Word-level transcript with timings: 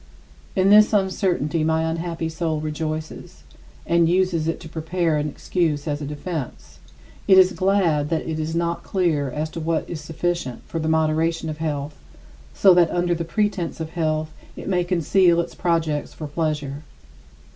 In 0.55 0.71
this 0.71 0.93
uncertainty 0.93 1.63
my 1.63 1.83
unhappy 1.83 2.27
soul 2.27 2.59
rejoices, 2.59 3.43
and 3.85 4.09
uses 4.09 4.47
it 4.47 4.59
to 4.61 4.67
prepare 4.67 5.17
an 5.17 5.29
excuse 5.29 5.87
as 5.87 6.01
a 6.01 6.07
defense. 6.07 6.79
It 7.27 7.37
is 7.37 7.51
glad 7.51 8.09
that 8.09 8.27
it 8.27 8.39
is 8.39 8.55
not 8.55 8.81
clear 8.81 9.29
as 9.29 9.47
to 9.51 9.59
what 9.59 9.87
is 9.87 10.01
sufficient 10.01 10.63
for 10.65 10.79
the 10.79 10.89
moderation 10.89 11.49
of 11.51 11.59
health, 11.59 11.95
so 12.51 12.73
that 12.73 12.89
under 12.89 13.13
the 13.13 13.23
pretense 13.23 13.79
of 13.79 13.91
health 13.91 14.31
it 14.55 14.67
may 14.67 14.83
conceal 14.83 15.39
its 15.39 15.53
projects 15.53 16.15
for 16.15 16.25
pleasure. 16.25 16.81